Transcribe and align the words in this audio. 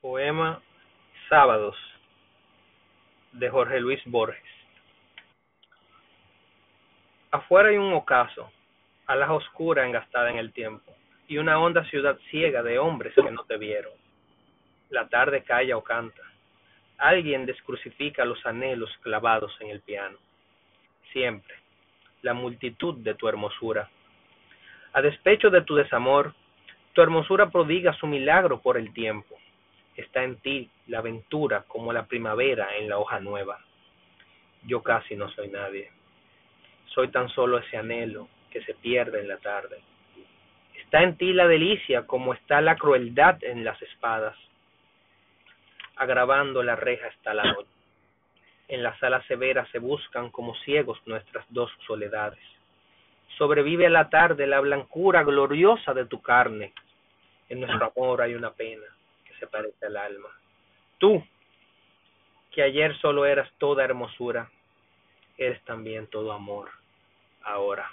Poema 0.00 0.62
Sábados 1.28 1.76
de 3.32 3.50
Jorge 3.50 3.80
Luis 3.80 4.00
Borges. 4.06 4.40
Afuera 7.32 7.70
hay 7.70 7.78
un 7.78 7.92
ocaso, 7.92 8.48
alas 9.08 9.30
oscura 9.30 9.84
engastada 9.84 10.30
en 10.30 10.38
el 10.38 10.52
tiempo, 10.52 10.94
y 11.26 11.38
una 11.38 11.58
honda 11.58 11.84
ciudad 11.86 12.16
ciega 12.30 12.62
de 12.62 12.78
hombres 12.78 13.12
que 13.12 13.28
no 13.32 13.42
te 13.42 13.56
vieron. 13.56 13.92
La 14.90 15.08
tarde 15.08 15.42
calla 15.42 15.76
o 15.76 15.82
canta. 15.82 16.22
Alguien 16.98 17.44
descrucifica 17.44 18.24
los 18.24 18.46
anhelos 18.46 18.96
clavados 19.02 19.52
en 19.60 19.70
el 19.70 19.80
piano. 19.80 20.16
Siempre, 21.12 21.56
la 22.22 22.34
multitud 22.34 22.98
de 22.98 23.14
tu 23.14 23.26
hermosura. 23.26 23.90
A 24.92 25.02
despecho 25.02 25.50
de 25.50 25.62
tu 25.62 25.74
desamor, 25.74 26.34
tu 26.92 27.02
hermosura 27.02 27.50
prodiga 27.50 27.92
su 27.94 28.06
milagro 28.06 28.62
por 28.62 28.76
el 28.76 28.92
tiempo 28.92 29.37
está 29.98 30.22
en 30.22 30.36
ti 30.36 30.70
la 30.86 30.98
aventura 30.98 31.64
como 31.66 31.92
la 31.92 32.06
primavera 32.06 32.76
en 32.76 32.88
la 32.88 32.98
hoja 32.98 33.18
nueva. 33.18 33.58
Yo 34.62 34.82
casi 34.82 35.16
no 35.16 35.28
soy 35.30 35.48
nadie. 35.48 35.90
Soy 36.86 37.08
tan 37.08 37.28
solo 37.30 37.58
ese 37.58 37.76
anhelo 37.76 38.28
que 38.50 38.62
se 38.62 38.74
pierde 38.74 39.20
en 39.20 39.28
la 39.28 39.38
tarde. 39.38 39.80
Está 40.76 41.02
en 41.02 41.16
ti 41.16 41.32
la 41.32 41.48
delicia 41.48 42.06
como 42.06 42.32
está 42.32 42.60
la 42.60 42.76
crueldad 42.76 43.42
en 43.42 43.64
las 43.64 43.80
espadas. 43.82 44.36
Agravando 45.96 46.62
la 46.62 46.76
reja 46.76 47.08
está 47.08 47.34
la 47.34 47.44
noche. 47.44 47.68
En 48.68 48.82
la 48.82 48.96
sala 48.98 49.22
severa 49.24 49.66
se 49.72 49.80
buscan 49.80 50.30
como 50.30 50.54
ciegos 50.56 51.00
nuestras 51.06 51.44
dos 51.48 51.70
soledades. 51.86 52.38
Sobrevive 53.36 53.86
a 53.86 53.90
la 53.90 54.08
tarde 54.10 54.46
la 54.46 54.60
blancura 54.60 55.24
gloriosa 55.24 55.92
de 55.92 56.06
tu 56.06 56.22
carne. 56.22 56.72
En 57.48 57.60
nuestro 57.60 57.92
amor 57.96 58.22
hay 58.22 58.34
una 58.34 58.52
pena 58.52 58.84
se 59.38 59.46
parece 59.46 59.86
al 59.86 59.96
alma. 59.96 60.28
Tú, 60.98 61.24
que 62.50 62.62
ayer 62.62 62.96
solo 62.98 63.26
eras 63.26 63.50
toda 63.58 63.84
hermosura, 63.84 64.50
eres 65.36 65.62
también 65.64 66.06
todo 66.08 66.32
amor 66.32 66.70
ahora. 67.42 67.90